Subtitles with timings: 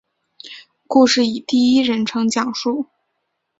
[0.87, 2.87] 故事以第一人称讲述。